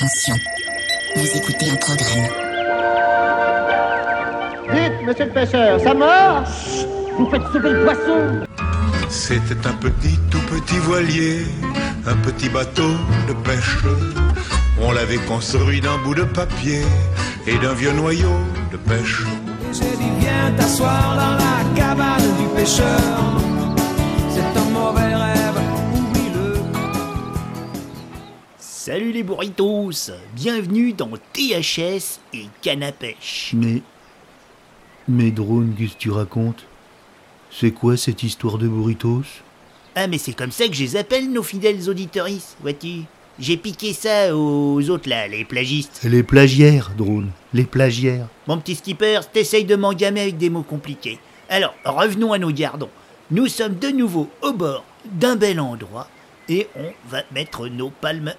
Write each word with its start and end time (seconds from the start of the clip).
Attention, 0.00 0.36
vous 1.16 1.26
écoutez 1.26 1.70
un 1.72 1.74
programme. 1.74 2.30
Vite, 4.70 4.92
monsieur 5.04 5.24
le 5.24 5.32
pêcheur, 5.32 5.80
ça 5.80 5.92
marche 5.92 6.86
Vous 7.18 7.28
faites 7.28 7.42
sauver 7.52 7.70
le 7.70 7.84
poisson 7.84 8.46
C'était 9.08 9.66
un 9.66 9.72
petit, 9.72 10.16
tout 10.30 10.38
petit 10.42 10.78
voilier, 10.78 11.46
un 12.06 12.14
petit 12.14 12.48
bateau 12.48 12.92
de 13.26 13.32
pêche. 13.42 13.78
On 14.80 14.92
l'avait 14.92 15.18
construit 15.26 15.80
d'un 15.80 15.98
bout 16.04 16.14
de 16.14 16.22
papier 16.22 16.82
et 17.48 17.58
d'un 17.58 17.74
vieux 17.74 17.92
noyau 17.92 18.38
de 18.70 18.76
pêche. 18.76 19.24
J'ai 19.72 19.96
dit 19.96 20.12
viens 20.20 20.52
t'asseoir 20.56 21.16
dans 21.16 21.44
la 21.44 21.74
cabane 21.74 22.36
du 22.38 22.46
pêcheur. 22.54 23.00
C'est 24.30 24.60
un 24.60 24.70
mauvais 24.70 25.07
Salut 28.88 29.12
les 29.12 29.22
burritos 29.22 30.12
Bienvenue 30.32 30.94
dans 30.94 31.10
THS 31.34 32.20
et 32.32 32.46
Canapèche. 32.62 33.50
Mais. 33.54 33.82
Mais 35.06 35.30
drone, 35.30 35.74
qu'est-ce 35.76 35.92
que 35.92 35.98
tu 35.98 36.10
racontes? 36.10 36.64
C'est 37.50 37.72
quoi 37.72 37.98
cette 37.98 38.22
histoire 38.22 38.56
de 38.56 38.66
burritos? 38.66 39.24
Ah 39.94 40.06
mais 40.06 40.16
c'est 40.16 40.32
comme 40.32 40.52
ça 40.52 40.66
que 40.66 40.72
je 40.72 40.84
les 40.84 40.96
appelle 40.96 41.30
nos 41.30 41.42
fidèles 41.42 41.86
auditoristes, 41.90 42.56
vois-tu? 42.62 43.02
J'ai 43.38 43.58
piqué 43.58 43.92
ça 43.92 44.34
aux 44.34 44.88
autres 44.88 45.10
là, 45.10 45.28
les 45.28 45.44
plagistes. 45.44 46.00
Les 46.04 46.22
plagiaires, 46.22 46.92
drone. 46.96 47.28
Les 47.52 47.64
plagiaires. 47.64 48.28
Mon 48.46 48.56
petit 48.56 48.76
skipper, 48.76 49.20
t'essayes 49.30 49.66
de 49.66 49.76
m'engamer 49.76 50.22
avec 50.22 50.38
des 50.38 50.48
mots 50.48 50.62
compliqués. 50.62 51.18
Alors, 51.50 51.74
revenons 51.84 52.32
à 52.32 52.38
nos 52.38 52.52
gardons. 52.52 52.88
Nous 53.30 53.48
sommes 53.48 53.78
de 53.78 53.88
nouveau 53.88 54.30
au 54.40 54.54
bord 54.54 54.86
d'un 55.04 55.36
bel 55.36 55.60
endroit 55.60 56.08
et 56.48 56.68
on 56.74 56.90
va 57.10 57.22
mettre 57.32 57.68
nos 57.68 57.90
palmes 57.90 58.32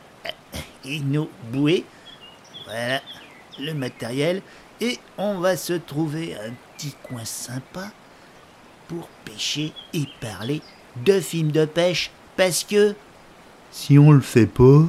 et 0.86 1.00
nos 1.00 1.30
bouées. 1.52 1.86
Voilà 2.66 3.02
le 3.60 3.74
matériel. 3.74 4.42
Et 4.82 4.98
on 5.18 5.40
va 5.40 5.58
se 5.58 5.74
trouver 5.74 6.36
un 6.36 6.52
petit 6.78 6.96
coin 7.04 7.26
sympa 7.26 7.92
pour 8.88 9.08
pêcher 9.26 9.74
et 9.94 10.06
parler 10.22 10.62
de 11.06 11.20
films 11.20 11.52
de 11.52 11.66
pêche 11.66 12.12
parce 12.38 12.64
que 12.64 12.96
Si 13.72 14.00
on 14.00 14.12
le 14.12 14.22
fait 14.22 14.46
pas. 14.48 14.84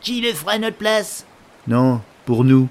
qui 0.00 0.20
le 0.20 0.32
fera 0.32 0.52
à 0.52 0.58
notre 0.58 0.76
place? 0.78 1.26
Non, 1.66 2.00
pour 2.24 2.44
nous. 2.44 2.68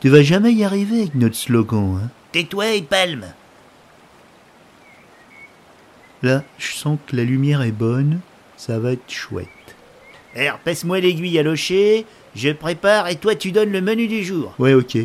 Tu 0.00 0.10
vas 0.10 0.22
jamais 0.22 0.52
y 0.52 0.64
arriver 0.64 1.00
avec 1.02 1.14
notre 1.14 1.36
slogan, 1.36 2.00
hein 2.04 2.10
Tais-toi 2.32 2.72
et 2.74 2.82
palme. 2.82 3.24
Là, 6.22 6.42
je 6.58 6.72
sens 6.72 6.98
que 7.06 7.16
la 7.16 7.24
lumière 7.24 7.62
est 7.62 7.72
bonne. 7.72 8.20
Ça 8.56 8.78
va 8.78 8.92
être 8.92 9.10
chouette. 9.10 9.48
Alors, 10.36 10.58
passe-moi 10.58 11.00
l'aiguille 11.00 11.38
à 11.38 11.42
locher, 11.42 12.06
je 12.34 12.50
prépare 12.50 13.08
et 13.08 13.16
toi 13.16 13.34
tu 13.34 13.52
donnes 13.52 13.70
le 13.72 13.80
menu 13.80 14.08
du 14.08 14.24
jour. 14.24 14.54
Ouais, 14.58 14.74
ok. 14.74 14.98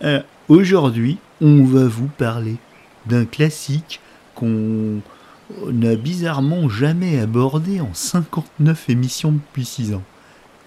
Alors, 0.00 0.24
Aujourd'hui, 0.48 1.16
on 1.40 1.64
va 1.64 1.86
vous 1.86 2.08
parler 2.08 2.56
d'un 3.06 3.24
classique 3.24 4.00
qu'on 4.34 5.00
n'a 5.72 5.96
bizarrement 5.96 6.68
jamais 6.68 7.18
abordé 7.18 7.80
en 7.80 7.94
59 7.94 8.90
émissions 8.90 9.32
depuis 9.32 9.64
6 9.64 9.94
ans. 9.94 10.02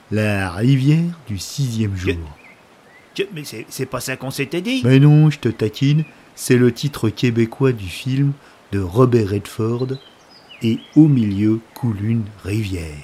La 0.10 0.50
rivière 0.52 1.20
du 1.28 1.38
sixième 1.38 1.96
jour. 1.96 2.16
Mais 3.34 3.44
c'est 3.70 3.86
pas 3.86 4.00
ça 4.00 4.16
qu'on 4.16 4.32
s'était 4.32 4.62
dit 4.62 4.82
Mais 4.84 5.00
non, 5.00 5.30
je 5.30 5.38
te 5.38 5.50
taquine, 5.50 6.06
c'est 6.34 6.58
le 6.58 6.72
titre 6.72 7.10
québécois 7.10 7.72
du 7.72 7.88
film 7.88 8.34
de 8.72 8.80
Robert 8.80 9.30
Redford 9.30 9.90
et 10.64 10.80
au 10.96 11.08
milieu 11.08 11.60
coule 11.76 12.04
une 12.04 12.26
rivière. 12.44 13.04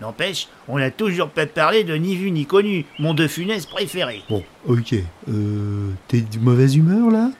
N'empêche, 0.00 0.48
on 0.68 0.78
n'a 0.78 0.90
toujours 0.90 1.28
pas 1.30 1.46
parlé 1.46 1.84
de 1.84 1.94
ni 1.94 2.16
vu 2.16 2.30
ni 2.30 2.46
connu, 2.46 2.84
mon 2.98 3.14
de 3.14 3.26
funeste 3.28 3.70
préféré. 3.70 4.22
Bon, 4.28 4.42
ok. 4.66 4.94
Euh, 5.28 5.90
T'es 6.08 6.20
de 6.20 6.38
mauvaise 6.38 6.74
humeur 6.76 7.10
là? 7.10 7.30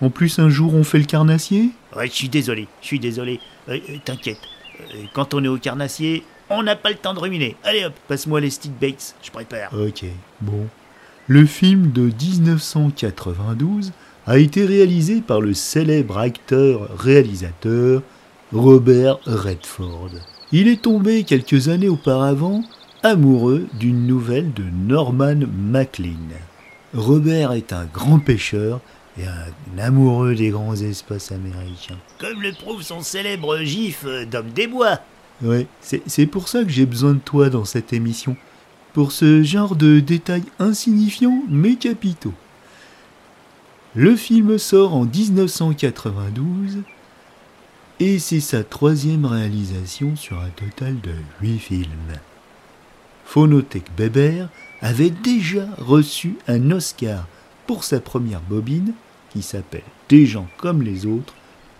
En 0.00 0.10
plus, 0.10 0.38
un 0.38 0.48
jour 0.48 0.74
on 0.74 0.84
fait 0.84 0.98
le 0.98 1.04
carnassier? 1.04 1.70
Ouais, 1.96 2.06
je 2.06 2.12
suis 2.12 2.28
désolé, 2.28 2.68
je 2.80 2.86
suis 2.86 3.00
désolé. 3.00 3.40
Euh, 3.68 3.78
euh, 3.90 3.96
T'inquiète, 4.04 4.38
Euh, 4.80 5.04
quand 5.14 5.34
on 5.34 5.42
est 5.44 5.48
au 5.48 5.56
carnassier, 5.58 6.24
on 6.50 6.62
n'a 6.62 6.74
pas 6.76 6.90
le 6.90 6.96
temps 6.96 7.14
de 7.14 7.20
ruminer. 7.20 7.56
Allez 7.64 7.84
hop, 7.84 7.94
passe-moi 8.08 8.40
les 8.40 8.50
stick 8.50 8.72
baits, 8.78 9.14
je 9.22 9.30
prépare. 9.30 9.70
Ok, 9.72 10.04
bon. 10.40 10.66
Le 11.26 11.46
film 11.46 11.90
de 11.92 12.02
1992 12.02 13.92
a 14.26 14.38
été 14.38 14.64
réalisé 14.66 15.20
par 15.20 15.40
le 15.40 15.54
célèbre 15.54 16.18
acteur-réalisateur 16.18 18.02
Robert 18.52 19.18
Redford. 19.26 20.10
Il 20.56 20.68
est 20.68 20.82
tombé 20.82 21.24
quelques 21.24 21.66
années 21.66 21.88
auparavant 21.88 22.62
amoureux 23.02 23.66
d'une 23.72 24.06
nouvelle 24.06 24.52
de 24.52 24.62
Norman 24.62 25.34
MacLean. 25.52 26.30
Robert 26.94 27.50
est 27.50 27.72
un 27.72 27.86
grand 27.86 28.20
pêcheur 28.20 28.80
et 29.18 29.24
un 29.26 29.82
amoureux 29.82 30.36
des 30.36 30.50
grands 30.50 30.76
espaces 30.76 31.32
américains. 31.32 31.98
Comme 32.20 32.40
le 32.40 32.52
prouve 32.52 32.82
son 32.82 33.00
célèbre 33.00 33.58
gif 33.64 34.06
d'homme 34.30 34.50
des 34.50 34.68
bois. 34.68 35.00
Ouais, 35.42 35.66
c'est 35.80 36.02
c'est 36.06 36.26
pour 36.26 36.46
ça 36.46 36.62
que 36.62 36.70
j'ai 36.70 36.86
besoin 36.86 37.14
de 37.14 37.18
toi 37.18 37.50
dans 37.50 37.64
cette 37.64 37.92
émission. 37.92 38.36
Pour 38.92 39.10
ce 39.10 39.42
genre 39.42 39.74
de 39.74 39.98
détails 39.98 40.44
insignifiants 40.60 41.42
mais 41.48 41.74
capitaux. 41.74 42.34
Le 43.96 44.14
film 44.14 44.56
sort 44.58 44.94
en 44.94 45.04
1992 45.04 46.84
et 48.00 48.18
c'est 48.18 48.40
sa 48.40 48.64
troisième 48.64 49.24
réalisation 49.24 50.16
sur 50.16 50.38
un 50.40 50.48
total 50.50 51.00
de 51.00 51.12
8 51.40 51.58
films. 51.58 52.18
Phonothèque 53.24 53.90
Bébert 53.96 54.48
avait 54.80 55.10
déjà 55.10 55.66
reçu 55.78 56.36
un 56.48 56.70
Oscar 56.70 57.26
pour 57.66 57.84
sa 57.84 58.00
première 58.00 58.40
bobine 58.40 58.92
qui 59.30 59.42
s'appelle 59.42 59.82
Des 60.08 60.26
gens 60.26 60.46
comme 60.58 60.82
les 60.82 61.06
autres 61.06 61.34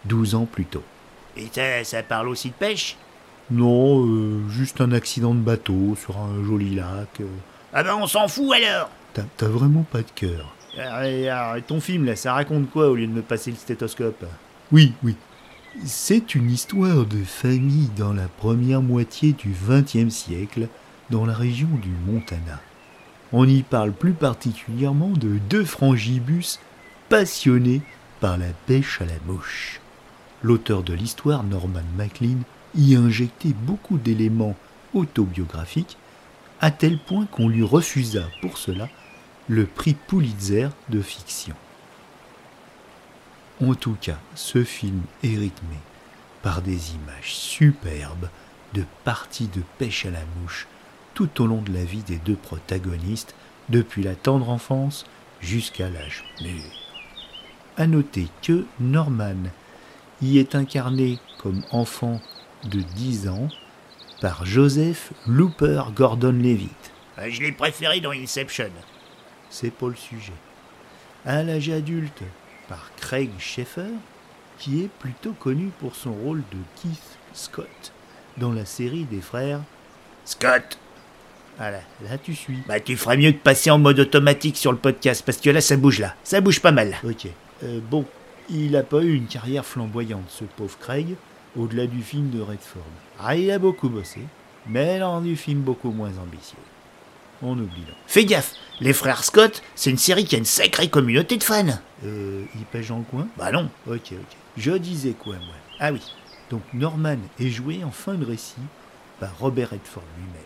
12 0.06 0.34
ans 0.34 0.46
plus 0.50 0.64
tôt. 0.64 0.82
Et 1.36 1.48
ça, 1.52 1.84
ça 1.84 2.02
parle 2.02 2.28
aussi 2.28 2.48
de 2.48 2.54
pêche? 2.54 2.96
Non, 3.50 4.06
euh, 4.06 4.48
juste 4.48 4.80
un 4.80 4.92
accident 4.92 5.34
de 5.34 5.40
bateau 5.40 5.96
sur 6.00 6.16
un 6.18 6.42
joli 6.44 6.74
lac. 6.76 7.20
euh. 7.20 7.26
Ah 7.72 7.82
ben 7.82 7.96
on 8.00 8.06
s'en 8.06 8.26
fout 8.28 8.52
alors 8.54 8.88
T'as 9.12 9.24
t'as 9.36 9.48
vraiment 9.48 9.82
pas 9.82 9.98
de 9.98 10.10
cœur. 10.14 10.54
Et 11.04 11.28
alors, 11.28 11.62
ton 11.66 11.80
film 11.80 12.04
là, 12.04 12.16
ça 12.16 12.32
raconte 12.32 12.70
quoi 12.70 12.88
au 12.88 12.94
lieu 12.94 13.06
de 13.06 13.12
me 13.12 13.22
passer 13.22 13.50
le 13.50 13.56
stéthoscope? 13.56 14.24
Oui, 14.72 14.92
oui. 15.04 15.14
C'est 15.82 16.36
une 16.36 16.52
histoire 16.52 17.04
de 17.04 17.24
famille 17.24 17.90
dans 17.96 18.12
la 18.12 18.28
première 18.28 18.80
moitié 18.80 19.32
du 19.32 19.52
XXe 19.68 20.14
siècle, 20.14 20.68
dans 21.10 21.26
la 21.26 21.34
région 21.34 21.68
du 21.82 21.90
Montana. 22.06 22.60
On 23.32 23.46
y 23.46 23.62
parle 23.62 23.92
plus 23.92 24.12
particulièrement 24.12 25.10
de 25.10 25.38
deux 25.50 25.64
frangibus 25.64 26.60
passionnés 27.08 27.82
par 28.20 28.38
la 28.38 28.52
pêche 28.66 29.00
à 29.02 29.04
la 29.04 29.18
mouche. 29.26 29.80
L'auteur 30.42 30.84
de 30.84 30.94
l'histoire, 30.94 31.42
Norman 31.42 31.82
MacLean, 31.96 32.38
y 32.76 32.94
a 32.94 33.00
injecté 33.00 33.52
beaucoup 33.52 33.98
d'éléments 33.98 34.56
autobiographiques, 34.94 35.98
à 36.60 36.70
tel 36.70 36.98
point 36.98 37.26
qu'on 37.26 37.48
lui 37.48 37.64
refusa 37.64 38.22
pour 38.40 38.58
cela 38.58 38.88
le 39.48 39.66
prix 39.66 39.94
Pulitzer 39.94 40.68
de 40.88 41.02
fiction. 41.02 41.56
En 43.62 43.74
tout 43.74 43.96
cas, 44.00 44.18
ce 44.34 44.64
film 44.64 45.02
est 45.22 45.36
rythmé 45.36 45.76
par 46.42 46.60
des 46.62 46.94
images 46.94 47.34
superbes 47.34 48.28
de 48.74 48.84
parties 49.04 49.46
de 49.48 49.62
pêche 49.78 50.06
à 50.06 50.10
la 50.10 50.24
mouche 50.40 50.66
tout 51.14 51.40
au 51.42 51.46
long 51.46 51.62
de 51.62 51.72
la 51.72 51.84
vie 51.84 52.02
des 52.02 52.16
deux 52.16 52.34
protagonistes, 52.34 53.36
depuis 53.68 54.02
la 54.02 54.16
tendre 54.16 54.50
enfance 54.50 55.06
jusqu'à 55.40 55.88
l'âge 55.88 56.24
mûr. 56.42 56.60
À 57.76 57.86
noter 57.86 58.26
que 58.42 58.66
Norman 58.80 59.44
y 60.20 60.38
est 60.38 60.54
incarné 60.56 61.18
comme 61.38 61.62
enfant 61.70 62.20
de 62.64 62.80
10 62.80 63.28
ans 63.28 63.48
par 64.20 64.44
Joseph 64.44 65.12
Looper 65.26 65.84
Gordon-Levitt. 65.94 66.92
Euh, 67.18 67.30
Je 67.30 67.42
l'ai 67.42 67.52
préféré 67.52 68.00
dans 68.00 68.10
Inception. 68.10 68.70
c'est 69.50 69.70
pas 69.70 69.88
le 69.88 69.94
sujet. 69.94 70.32
À 71.24 71.42
l'âge 71.42 71.70
adulte, 71.70 72.22
par 72.68 72.90
Craig 72.96 73.30
Schaeffer, 73.38 73.90
qui 74.58 74.82
est 74.82 74.88
plutôt 74.88 75.32
connu 75.32 75.70
pour 75.80 75.94
son 75.94 76.12
rôle 76.12 76.42
de 76.52 76.58
Keith 76.76 77.18
Scott 77.32 77.92
dans 78.36 78.52
la 78.52 78.64
série 78.64 79.04
des 79.04 79.20
frères. 79.20 79.60
Scott 80.24 80.78
Voilà, 81.58 81.80
là 82.02 82.18
tu 82.22 82.34
suis. 82.34 82.58
Bah 82.66 82.80
tu 82.80 82.96
ferais 82.96 83.16
mieux 83.16 83.32
de 83.32 83.38
passer 83.38 83.70
en 83.70 83.78
mode 83.78 84.00
automatique 84.00 84.56
sur 84.56 84.72
le 84.72 84.78
podcast, 84.78 85.22
parce 85.24 85.38
que 85.38 85.50
là 85.50 85.60
ça 85.60 85.76
bouge 85.76 86.00
là. 86.00 86.14
Ça 86.24 86.40
bouge 86.40 86.60
pas 86.60 86.72
mal. 86.72 86.96
Ok. 87.04 87.26
Euh, 87.62 87.80
bon, 87.90 88.04
il 88.50 88.76
a 88.76 88.82
pas 88.82 89.02
eu 89.02 89.14
une 89.14 89.26
carrière 89.26 89.64
flamboyante, 89.64 90.28
ce 90.28 90.44
pauvre 90.44 90.78
Craig, 90.78 91.16
au-delà 91.56 91.86
du 91.86 92.02
film 92.02 92.30
de 92.30 92.40
Redford. 92.40 92.82
Ah, 93.20 93.36
il 93.36 93.50
a 93.50 93.58
beaucoup 93.58 93.88
bossé, 93.88 94.20
mais 94.66 94.98
dans 94.98 95.20
du 95.20 95.36
film 95.36 95.60
beaucoup 95.60 95.90
moins 95.90 96.12
ambitieux. 96.18 96.58
On 97.42 97.52
oublie 97.52 97.82
donc. 97.82 97.96
Fais 98.06 98.24
gaffe, 98.24 98.54
les 98.80 98.92
frères 98.92 99.24
Scott, 99.24 99.62
c'est 99.74 99.90
une 99.90 99.98
série 99.98 100.24
qui 100.24 100.34
a 100.34 100.38
une 100.38 100.44
sacrée 100.44 100.88
communauté 100.88 101.36
de 101.36 101.44
fans. 101.44 101.78
Euh, 102.04 102.44
il 102.54 102.64
pêche 102.64 102.88
dans 102.88 102.98
le 102.98 103.04
coin? 103.04 103.28
Bah 103.36 103.52
non. 103.52 103.70
Ok, 103.86 104.12
ok. 104.12 104.36
Je 104.56 104.72
disais 104.72 105.12
quoi, 105.12 105.36
moi? 105.36 105.54
Ah 105.80 105.92
oui. 105.92 106.00
Donc 106.50 106.62
Norman 106.72 107.18
est 107.40 107.50
joué 107.50 107.82
en 107.84 107.90
fin 107.90 108.14
de 108.14 108.24
récit 108.24 108.54
par 109.20 109.38
Robert 109.38 109.70
Redford 109.70 110.04
lui-même. 110.18 110.42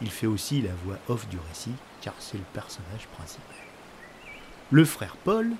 Il 0.00 0.10
fait 0.10 0.26
aussi 0.26 0.62
la 0.62 0.70
voix 0.84 0.98
off 1.08 1.28
du 1.28 1.36
récit, 1.48 1.74
car 2.00 2.14
c'est 2.18 2.38
le 2.38 2.44
personnage 2.52 3.06
principal. 3.16 3.56
Le 4.70 4.84
frère 4.84 5.16
Paul, 5.24 5.52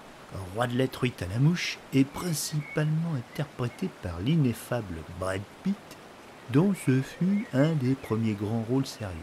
roi 0.55 0.67
de 0.67 0.77
la 0.77 0.89
truite 0.89 1.23
à 1.23 1.27
la 1.27 1.39
mouche, 1.39 1.79
est 1.93 2.05
principalement 2.05 3.15
interprété 3.17 3.89
par 4.03 4.21
l'ineffable 4.21 4.97
Brad 5.21 5.43
Pitt, 5.63 5.77
dont 6.51 6.75
ce 6.87 7.01
fut 7.01 7.47
un 7.53 7.73
des 7.73 7.95
premiers 7.95 8.33
grands 8.35 8.65
rôles 8.69 8.87
sérieux. 8.87 9.15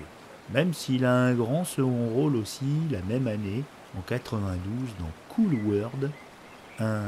Même 0.54 0.74
s'il 0.74 1.06
a 1.06 1.14
un 1.14 1.34
grand 1.34 1.64
second 1.64 2.10
rôle 2.10 2.36
aussi 2.36 2.66
la 2.92 3.02
même 3.02 3.28
année, 3.28 3.64
en 3.98 4.02
92, 4.02 4.60
dans 5.00 5.10
Cool 5.30 5.56
World, 5.66 6.12
un 6.80 7.02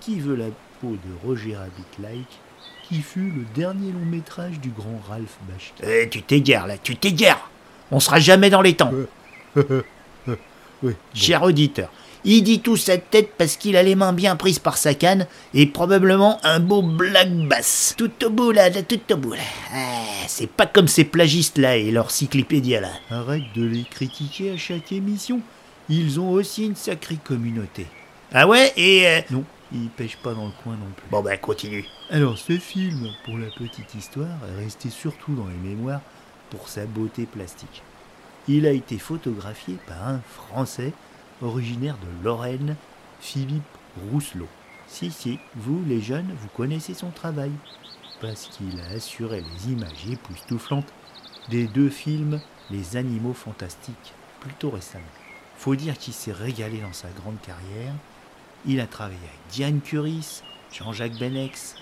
Qui 0.00 0.20
veut 0.20 0.36
la 0.36 0.46
peau 0.80 0.90
de 0.90 1.26
Roger 1.26 1.56
Rabbit-like, 1.56 2.38
qui 2.88 3.00
fut 3.00 3.30
le 3.30 3.44
dernier 3.54 3.92
long 3.92 4.04
métrage 4.04 4.60
du 4.60 4.68
grand 4.70 5.00
Ralph 5.08 5.38
Bakshi. 5.48 5.72
Eh, 5.82 6.08
tu 6.08 6.22
t'égares 6.22 6.66
là, 6.66 6.78
tu 6.78 6.96
t'égares 6.96 7.50
On 7.90 8.00
sera 8.00 8.18
jamais 8.18 8.50
dans 8.50 8.62
les 8.62 8.74
temps. 8.74 8.92
Oui, 10.82 10.92
bon. 10.92 10.96
Cher 11.14 11.42
auditeur, 11.42 11.90
il 12.26 12.42
dit 12.42 12.60
tout 12.60 12.76
sa 12.76 12.98
tête 12.98 13.30
parce 13.38 13.56
qu'il 13.56 13.76
a 13.76 13.82
les 13.82 13.94
mains 13.94 14.12
bien 14.12 14.34
prises 14.36 14.58
par 14.58 14.76
sa 14.76 14.92
canne 14.94 15.26
et 15.54 15.64
probablement 15.66 16.38
un 16.44 16.60
beau 16.60 16.82
black 16.82 17.32
bass. 17.48 17.94
Tout 17.96 18.10
au 18.24 18.30
bout 18.30 18.50
là, 18.50 18.70
tout 18.82 19.00
au 19.12 19.16
bout 19.16 19.32
là. 19.34 19.42
Ah, 19.72 20.02
c'est 20.26 20.50
pas 20.50 20.66
comme 20.66 20.88
ces 20.88 21.04
plagistes 21.04 21.56
là 21.56 21.76
et 21.76 21.90
leur 21.90 22.10
cyclipédia 22.10 22.80
là. 22.80 22.90
Arrête 23.10 23.44
de 23.54 23.64
les 23.64 23.84
critiquer 23.84 24.50
à 24.52 24.56
chaque 24.56 24.90
émission. 24.92 25.40
Ils 25.88 26.18
ont 26.20 26.30
aussi 26.32 26.66
une 26.66 26.74
sacrée 26.76 27.18
communauté. 27.22 27.86
Ah 28.32 28.46
ouais 28.48 28.72
Et... 28.76 29.06
euh, 29.06 29.20
Non, 29.30 29.44
ils 29.72 29.88
pêchent 29.88 30.16
pas 30.20 30.34
dans 30.34 30.46
le 30.46 30.52
coin 30.64 30.72
non 30.74 30.90
plus. 30.96 31.06
Bon 31.10 31.22
ben 31.22 31.38
continue. 31.38 31.84
Alors 32.10 32.36
ce 32.38 32.58
film, 32.58 33.08
pour 33.24 33.38
la 33.38 33.46
petite 33.46 33.94
histoire, 33.94 34.26
est 34.52 34.64
resté 34.64 34.90
surtout 34.90 35.34
dans 35.36 35.46
les 35.46 35.68
mémoires 35.70 36.00
pour 36.50 36.68
sa 36.68 36.86
beauté 36.86 37.24
plastique. 37.24 37.82
Il 38.48 38.66
a 38.66 38.70
été 38.72 38.98
photographié 38.98 39.76
par 39.86 40.08
un 40.08 40.20
Français 40.34 40.92
originaire 41.42 41.96
de 41.98 42.24
Lorraine, 42.24 42.76
Philippe 43.20 43.62
Rousselot. 44.10 44.48
Si, 44.86 45.10
si, 45.10 45.38
vous 45.54 45.82
les 45.86 46.00
jeunes, 46.00 46.34
vous 46.40 46.48
connaissez 46.56 46.94
son 46.94 47.10
travail, 47.10 47.50
parce 48.20 48.46
qu'il 48.46 48.80
a 48.80 48.94
assuré 48.94 49.42
les 49.42 49.72
images 49.72 50.06
époustouflantes 50.10 50.92
des 51.48 51.66
deux 51.66 51.90
films 51.90 52.40
Les 52.70 52.96
Animaux 52.96 53.34
Fantastiques, 53.34 54.14
plutôt 54.40 54.70
récemment. 54.70 55.04
Faut 55.56 55.76
dire 55.76 55.98
qu'il 55.98 56.14
s'est 56.14 56.32
régalé 56.32 56.78
dans 56.80 56.92
sa 56.92 57.08
grande 57.08 57.40
carrière. 57.40 57.94
Il 58.66 58.80
a 58.80 58.86
travaillé 58.86 59.18
avec 59.18 59.40
Diane 59.50 59.80
Curis, 59.80 60.42
Jean-Jacques 60.72 61.18
Benex, 61.18 61.76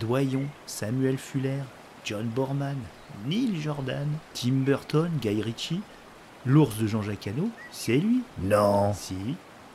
Doyon, 0.00 0.46
Samuel 0.66 1.18
Fuller, 1.18 1.62
John 2.04 2.26
Borman, 2.26 2.76
Neil 3.26 3.60
Jordan, 3.60 4.08
Tim 4.34 4.64
Burton, 4.64 5.10
Guy 5.20 5.40
Ritchie, 5.40 5.80
l'ours 6.46 6.76
de 6.78 6.86
Jean-Jacques 6.86 7.26
Hano, 7.26 7.48
c'est 7.70 7.96
lui. 7.96 8.22
Non. 8.42 8.92
Si, 8.94 9.14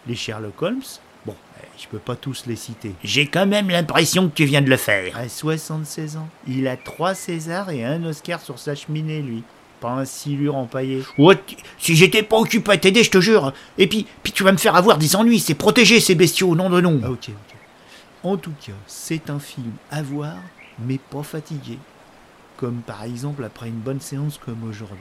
les 0.07 0.15
Sherlock 0.15 0.61
Holmes, 0.61 0.81
bon, 1.25 1.35
eh, 1.61 1.65
je 1.77 1.87
peux 1.87 1.99
pas 1.99 2.15
tous 2.15 2.45
les 2.45 2.55
citer. 2.55 2.93
J'ai 3.03 3.27
quand 3.27 3.45
même 3.45 3.69
l'impression 3.69 4.29
que 4.29 4.35
tu 4.35 4.45
viens 4.45 4.61
de 4.61 4.69
le 4.69 4.77
faire. 4.77 5.15
À 5.17 5.27
76 5.27 6.17
ans, 6.17 6.27
il 6.47 6.67
a 6.67 6.77
trois 6.77 7.15
Césars 7.15 7.69
et 7.71 7.85
un 7.85 8.03
Oscar 8.03 8.41
sur 8.41 8.59
sa 8.59 8.75
cheminée, 8.75 9.21
lui. 9.21 9.43
Pas 9.79 9.91
un 9.91 10.05
silure 10.05 10.57
empaillé. 10.57 11.03
Ouais, 11.17 11.41
si 11.77 11.95
j'étais 11.95 12.21
pas 12.21 12.37
occupé 12.37 12.71
à 12.71 12.77
t'aider, 12.77 13.01
je 13.01 13.11
te 13.11 13.21
jure. 13.21 13.53
Et 13.77 13.87
puis, 13.87 14.05
puis 14.23 14.33
tu 14.33 14.43
vas 14.43 14.51
me 14.51 14.57
faire 14.57 14.75
avoir 14.75 14.97
des 14.97 15.15
ennuis. 15.15 15.39
C'est 15.39 15.53
protéger 15.53 16.01
ces 16.01 16.15
bestiaux, 16.15 16.53
nom 16.53 16.69
de 16.69 16.81
nom. 16.81 16.99
Ah, 17.01 17.11
ok, 17.11 17.29
ok. 17.29 17.55
En 18.23 18.35
tout 18.35 18.51
cas, 18.59 18.73
c'est 18.87 19.29
un 19.29 19.39
film 19.39 19.71
à 19.89 20.01
voir, 20.01 20.35
mais 20.79 20.97
pas 20.97 21.23
fatigué. 21.23 21.77
Comme 22.57 22.81
par 22.81 23.03
exemple 23.05 23.41
après 23.45 23.69
une 23.69 23.79
bonne 23.79 24.01
séance 24.01 24.37
comme 24.37 24.67
aujourd'hui. 24.67 24.97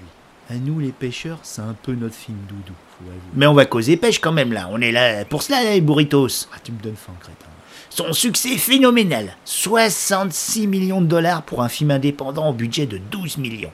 À 0.51 0.55
nous 0.55 0.81
les 0.81 0.93
pêcheurs, 0.93 1.41
c'est 1.43 1.61
un 1.61 1.75
peu 1.75 1.93
notre 1.93 2.15
film 2.15 2.39
doudou, 2.49 2.73
faut 2.99 3.05
avouer. 3.05 3.21
Mais 3.35 3.47
on 3.47 3.53
va 3.53 3.67
causer 3.67 3.99
pêche 3.99 4.19
quand 4.19 4.33
même 4.33 4.53
là. 4.53 4.69
On 4.73 4.81
est 4.81 4.93
là 4.93 5.27
pour 5.27 5.43
cela, 5.43 5.63
les 5.63 5.83
burritos. 5.83 6.49
Ah, 6.55 6.59
tu 6.65 6.73
me 6.73 6.79
donnes 6.79 6.97
faim, 6.97 7.13
crétin. 7.21 7.49
Son 7.91 8.13
succès 8.15 8.57
phénoménal. 8.57 9.37
66 9.45 10.67
millions 10.67 11.03
de 11.03 11.07
dollars 11.07 11.43
pour 11.43 11.63
un 11.63 11.69
film 11.69 11.91
indépendant 11.91 12.49
au 12.49 12.53
budget 12.55 12.87
de 12.87 12.97
12 12.97 13.39
millions. 13.39 13.73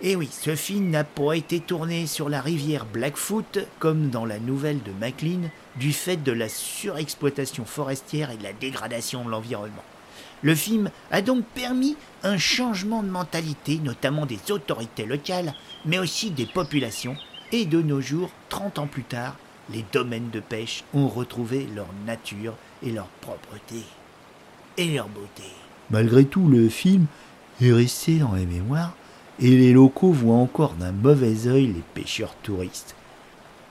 Et 0.00 0.16
oui, 0.16 0.28
ce 0.30 0.54
film 0.54 0.90
n'a 0.90 1.04
pas 1.04 1.34
été 1.34 1.60
tourné 1.60 2.06
sur 2.06 2.28
la 2.28 2.40
rivière 2.40 2.86
Blackfoot 2.86 3.58
comme 3.78 4.08
dans 4.08 4.24
la 4.24 4.38
nouvelle 4.38 4.82
de 4.82 4.92
MacLean 4.98 5.50
du 5.76 5.92
fait 5.92 6.22
de 6.22 6.32
la 6.32 6.48
surexploitation 6.48 7.64
forestière 7.64 8.30
et 8.30 8.36
de 8.36 8.42
la 8.42 8.52
dégradation 8.52 9.24
de 9.24 9.30
l'environnement. 9.30 9.84
Le 10.42 10.54
film 10.54 10.90
a 11.10 11.22
donc 11.22 11.44
permis 11.54 11.96
un 12.22 12.38
changement 12.38 13.02
de 13.02 13.08
mentalité, 13.08 13.78
notamment 13.82 14.26
des 14.26 14.38
autorités 14.50 15.06
locales, 15.06 15.54
mais 15.84 15.98
aussi 15.98 16.30
des 16.30 16.46
populations. 16.46 17.16
Et 17.52 17.64
de 17.64 17.80
nos 17.80 18.00
jours, 18.00 18.30
30 18.48 18.78
ans 18.80 18.86
plus 18.86 19.04
tard, 19.04 19.36
les 19.70 19.84
domaines 19.92 20.30
de 20.30 20.40
pêche 20.40 20.84
ont 20.94 21.08
retrouvé 21.08 21.66
leur 21.74 21.88
nature 22.06 22.54
et 22.82 22.90
leur 22.92 23.06
propreté 23.20 23.82
et 24.76 24.94
leur 24.94 25.08
beauté. 25.08 25.44
Malgré 25.90 26.24
tout, 26.24 26.48
le 26.48 26.68
film 26.68 27.06
est 27.60 27.72
resté 27.72 28.18
dans 28.18 28.34
les 28.34 28.46
mémoires 28.46 28.94
et 29.40 29.50
les 29.50 29.72
locaux 29.72 30.12
voient 30.12 30.36
encore 30.36 30.74
d'un 30.74 30.92
mauvais 30.92 31.46
œil 31.46 31.68
les 31.68 31.82
pêcheurs 31.94 32.34
touristes. 32.42 32.94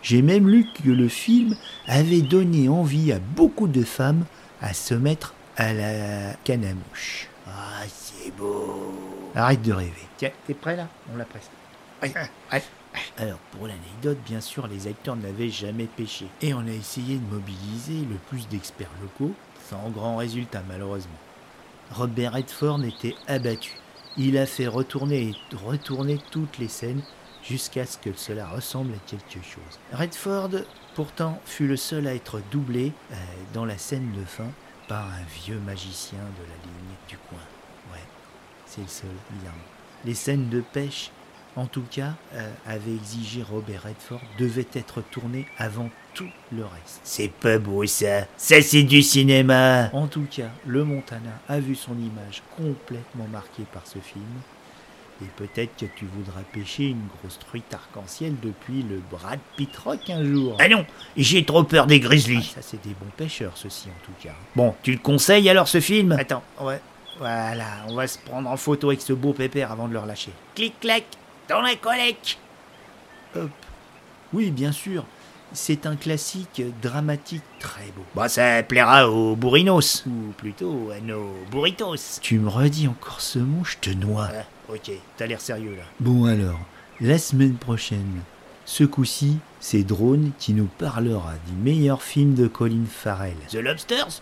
J'ai 0.02 0.22
même 0.22 0.48
lu 0.48 0.68
que 0.74 0.90
le 0.90 1.08
film 1.08 1.56
avait 1.88 2.22
donné 2.22 2.70
envie 2.70 3.12
à 3.12 3.20
beaucoup 3.20 3.68
de 3.68 3.84
femmes 3.84 4.26
à 4.62 4.74
se 4.74 4.94
mettre 4.94 5.35
à 5.58 5.74
la 5.74 6.34
canne 6.44 6.66
à 6.66 6.74
mouche. 6.74 7.28
Ah, 7.48 7.84
c'est 7.88 8.32
beau. 8.36 8.94
Arrête 9.36 9.62
de 9.62 9.74
rêver. 9.74 10.08
Tiens, 10.18 10.32
t'es 10.46 10.54
prêt 10.54 10.76
là? 10.76 10.88
On 11.14 11.18
l'a 11.18 11.26
presque. 11.26 11.52
Ouais, 12.02 12.12
ouais. 12.52 12.64
Alors, 13.18 13.38
pour 13.52 13.68
l'anecdote, 13.68 14.18
bien 14.26 14.42
sûr, 14.42 14.68
les 14.68 14.88
acteurs 14.88 15.16
n'avaient 15.16 15.50
jamais 15.50 15.86
pêché. 15.86 16.28
Et 16.42 16.54
on 16.54 16.60
a 16.60 16.72
essayé 16.72 17.18
de 17.18 17.34
mobiliser 17.34 18.06
le 18.10 18.16
plus 18.30 18.48
d'experts 18.48 18.92
locaux, 19.02 19.34
sans 19.70 19.90
grand 19.90 20.18
résultat 20.18 20.64
malheureusement. 20.68 21.12
Robert 21.92 22.34
Redford 22.34 22.84
était 22.84 23.16
abattu. 23.28 23.74
Il 24.18 24.38
a 24.38 24.46
fait 24.46 24.68
retourner 24.68 25.30
et 25.30 25.56
retourner 25.56 26.20
toutes 26.32 26.58
les 26.58 26.68
scènes 26.70 27.02
jusqu'à 27.44 27.86
ce 27.86 27.98
que 27.98 28.14
cela 28.16 28.48
ressemble 28.48 28.94
à 28.94 29.10
quelque 29.10 29.44
chose. 29.44 29.80
Redford, 29.92 30.50
pourtant, 30.96 31.40
fut 31.46 31.68
le 31.68 31.78
seul 31.78 32.08
à 32.08 32.16
être 32.16 32.42
doublé 32.52 32.92
euh, 33.12 33.16
dans 33.54 33.66
la 33.66 33.78
scène 33.78 34.12
de 34.14 34.24
fin 34.24 34.48
par 34.88 35.06
un 35.06 35.24
vieux 35.44 35.60
magicien 35.60 36.20
de 36.20 36.44
la 36.44 36.56
ligne 36.64 36.96
du 37.08 37.18
coin. 37.18 37.40
Ouais, 37.92 38.04
c'est 38.66 38.82
le 38.82 38.88
seul, 38.88 39.10
bizarrement. 39.32 39.62
Les 40.04 40.14
scènes 40.14 40.50
de 40.50 40.62
pêche, 40.62 41.12
en 41.56 41.66
tout 41.66 41.84
cas, 41.90 42.14
euh, 42.34 42.52
avaient 42.68 42.94
exigé 42.94 43.42
Robert 43.42 43.84
Redford, 43.84 44.22
devaient 44.38 44.68
être 44.74 45.02
tournées 45.02 45.48
avant 45.58 45.90
tout 46.14 46.30
le 46.52 46.64
reste. 46.64 47.02
C'est 47.04 47.32
pas 47.32 47.58
beau 47.58 47.86
ça. 47.86 48.26
Ça, 48.38 48.62
c'est 48.62 48.84
du 48.84 49.02
cinéma. 49.02 49.90
En 49.94 50.08
tout 50.08 50.28
cas, 50.30 50.50
le 50.66 50.84
Montana 50.84 51.40
a 51.48 51.60
vu 51.60 51.76
son 51.76 51.98
image 51.98 52.44
complètement 52.56 53.28
marquée 53.32 53.66
par 53.72 53.88
ce 53.88 54.00
film. 54.00 54.24
Et 55.22 55.26
peut-être 55.38 55.78
que 55.78 55.86
tu 55.96 56.06
voudras 56.06 56.42
pêcher 56.52 56.90
une 56.90 57.08
grosse 57.20 57.40
truite 57.40 57.74
arc-en-ciel 57.74 58.34
depuis 58.44 58.84
le 58.84 59.02
Brad 59.10 59.40
Pitt 59.56 59.76
Rock 59.78 60.10
un 60.10 60.24
jour. 60.26 60.58
Ah 60.60 60.68
non, 60.68 60.86
j'ai 61.16 61.46
trop 61.46 61.64
peur 61.64 61.88
des 61.88 61.96
Ah, 62.04 62.08
grizzlies. 62.08 62.44
ça, 62.44 62.62
c'est 62.62 62.82
des 62.84 62.90
bons 62.94 63.12
pêcheurs, 63.16 63.54
ceux-ci, 63.56 63.88
en 63.88 64.06
tout 64.06 64.12
cas. 64.22 64.34
Bon, 64.56 64.76
tu 64.84 64.92
le 64.92 64.98
conseilles 64.98 65.50
alors 65.50 65.70
ce 65.70 65.80
film? 65.80 66.12
Attends, 66.14 66.44
ouais. 66.62 66.82
Voilà, 67.18 67.66
on 67.88 67.96
va 67.96 68.08
se 68.08 68.18
prendre 68.20 68.50
en 68.50 68.58
photo 68.58 68.90
avec 68.90 69.00
ce 69.02 69.14
beau 69.14 69.32
pépère 69.32 69.72
avant 69.72 69.88
de 69.88 69.94
le 69.94 70.00
relâcher. 70.00 70.32
Clic-clac, 70.54 71.06
dans 71.48 71.62
la 71.62 71.76
collecte. 71.76 72.38
Hop. 73.38 73.50
Oui, 74.34 74.52
bien 74.52 74.74
sûr. 74.74 75.06
C'est 75.54 75.86
un 75.86 75.96
classique 75.96 76.62
dramatique 76.82 77.44
très 77.60 77.86
beau. 77.96 78.04
Bah, 78.16 78.28
ça 78.28 78.62
plaira 78.64 79.10
aux 79.10 79.38
bourrinos. 79.38 80.04
Ou 80.06 80.34
plutôt 80.36 80.90
à 80.94 81.00
nos 81.00 81.34
burritos. 81.50 82.20
Tu 82.22 82.38
me 82.40 82.50
redis 82.50 82.90
encore 82.90 83.22
ce 83.22 83.40
mot, 83.40 83.64
je 83.64 83.78
te 83.78 83.90
noie. 83.92 84.28
Ah, 84.34 84.44
ok, 84.70 84.92
t'as 85.18 85.26
l'air 85.26 85.42
sérieux 85.42 85.76
là. 85.76 85.84
Bon 86.00 86.26
alors, 86.26 86.60
la 87.02 87.18
semaine 87.18 87.56
prochaine, 87.56 88.22
ce 88.66 88.84
coup-ci, 88.84 89.38
c'est 89.60 89.84
Drone 89.84 90.32
qui 90.40 90.54
nous 90.54 90.70
parlera 90.78 91.34
du 91.48 91.54
meilleur 91.54 92.02
film 92.02 92.34
de 92.34 92.48
Colin 92.48 92.86
Farrell. 92.90 93.36
The 93.50 93.56
Lobsters? 93.56 94.22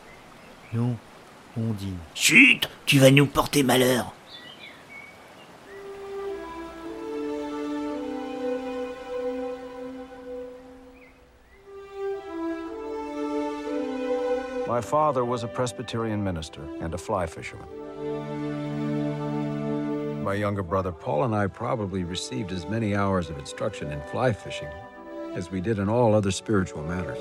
Non, 0.74 0.96
Ondine. 1.58 1.98
Chut, 2.16 2.70
tu 2.86 3.00
vas 3.00 3.12
nous 3.12 3.26
porter 3.26 3.64
malheur. 3.64 4.14
My 14.68 14.82
father 14.82 15.24
was 15.24 15.44
a 15.44 15.48
Presbyterian 15.48 16.24
minister 16.24 16.62
and 16.82 16.96
a 16.96 16.98
fly 16.98 17.28
fisherman. 17.28 18.43
My 20.24 20.36
younger 20.36 20.64
brother 20.64 20.94
Paul 20.94 21.26
and 21.26 21.36
I 21.36 21.48
probably 21.48 22.06
received 22.06 22.54
as 22.54 22.66
many 22.66 22.96
hours 22.96 23.30
of 23.30 23.38
instruction 23.38 23.92
in 23.92 24.02
fly 24.04 24.32
fishing 24.32 24.70
as 25.36 25.52
we 25.52 25.60
did 25.60 25.80
in 25.80 25.90
all 25.90 26.16
other 26.16 26.32
spiritual 26.32 26.82
matters. 26.84 27.20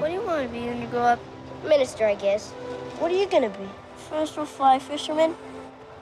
What 0.00 0.08
do 0.08 0.14
you 0.14 0.22
want 0.22 0.46
to 0.46 0.48
be 0.48 0.66
when 0.66 0.80
you 0.80 0.88
grow 0.88 1.02
up? 1.02 1.20
Minister, 1.62 2.06
I 2.06 2.14
guess. 2.14 2.52
What 3.00 3.10
are 3.10 3.14
you 3.16 3.28
going 3.28 3.42
to 3.42 3.58
be? 3.58 3.68
Professional 4.08 4.46
fly 4.46 4.78
fisherman? 4.78 5.36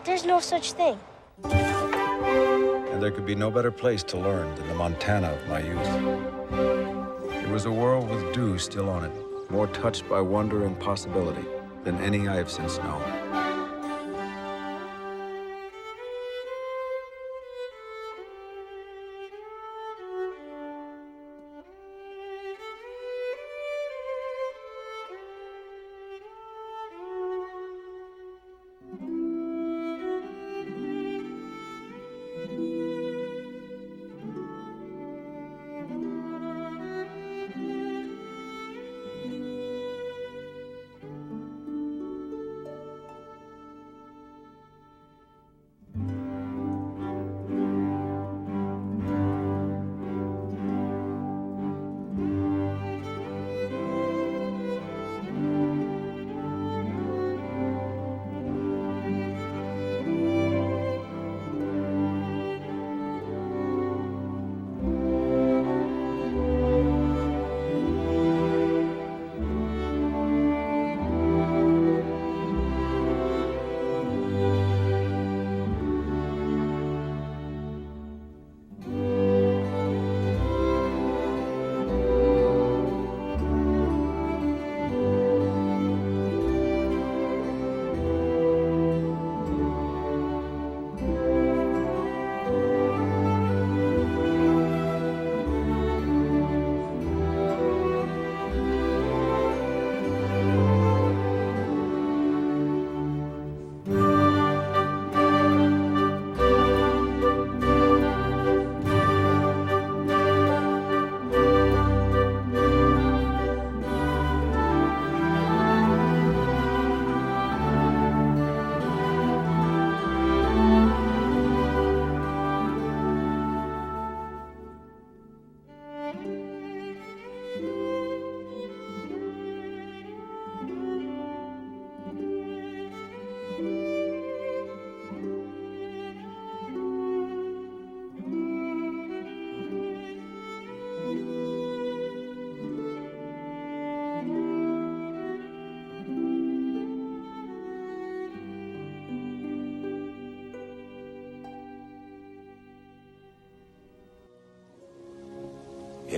There's 0.05 0.25
no 0.25 0.39
such 0.39 0.73
thing. 0.73 1.01
And 1.45 2.99
and 2.99 3.05
there 3.05 3.13
could 3.13 3.27
be 3.27 3.37
no 3.37 3.49
better 3.49 3.71
place 3.71 4.03
to 4.03 4.19
learn 4.19 4.53
than 4.57 4.67
the 4.67 4.75
Montana 4.75 5.29
of 5.29 5.49
my 5.49 5.61
youth. 5.61 7.45
It 7.45 7.49
was 7.49 7.65
a 7.65 7.71
world 7.71 8.11
with 8.11 8.35
dew 8.35 8.59
still 8.59 8.91
on 8.91 9.05
it, 9.05 9.13
more 9.53 9.69
touched 9.69 10.09
by 10.09 10.21
wonder 10.21 10.65
and 10.67 10.77
possibility 10.81 11.45
than 11.85 11.97
any 11.99 12.27
I 12.27 12.35
have 12.35 12.51
since 12.51 12.79
known. 12.79 13.38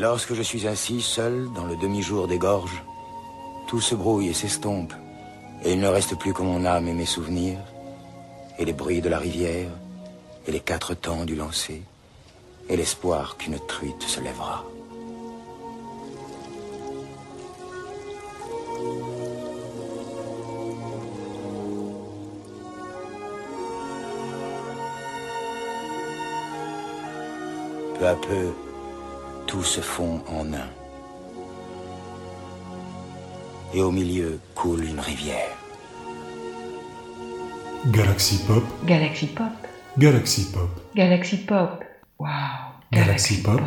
Lorsque 0.01 0.33
je 0.33 0.41
suis 0.41 0.67
assis 0.67 1.03
seul 1.03 1.53
dans 1.55 1.67
le 1.67 1.77
demi-jour 1.77 2.27
des 2.27 2.39
gorges, 2.39 2.83
tout 3.69 3.83
se 3.83 3.95
brouille 3.95 4.29
et 4.29 4.33
s'estompe, 4.33 4.95
et 5.63 5.75
il 5.75 5.79
ne 5.79 5.89
reste 5.89 6.19
plus 6.19 6.33
que 6.33 6.41
mon 6.41 6.65
âme 6.65 6.89
et 6.89 6.95
mes 6.95 7.05
souvenirs, 7.05 7.59
et 8.59 8.65
les 8.65 8.73
bruits 8.73 9.03
de 9.03 9.11
la 9.11 9.19
rivière, 9.19 9.69
et 10.47 10.53
les 10.53 10.61
quatre 10.61 10.95
temps 10.95 11.27
du 11.27 11.35
lancer, 11.35 11.83
et 12.71 12.79
l'espoir 12.79 13.37
qu'une 13.37 13.59
truite 13.69 14.03
se 14.03 14.21
lèvera. 14.21 14.65
Peu 27.99 28.07
à 28.07 28.15
peu, 28.15 28.70
tout 29.51 29.65
se 29.65 29.81
fond 29.81 30.23
en 30.29 30.47
un. 30.55 30.69
Et 33.75 33.83
au 33.83 33.91
milieu 33.91 34.39
coule 34.55 34.85
une 34.85 35.01
rivière. 35.01 35.57
Galaxy 37.87 38.45
Pop. 38.47 38.63
Galaxy 38.85 39.27
Pop. 39.27 39.53
Galaxy 39.99 40.53
Pop. 40.53 40.69
Galaxy 40.95 41.37
Pop. 41.39 41.85
Wow. 42.21 42.29
Galaxy 42.93 43.43
Pop. 43.43 43.61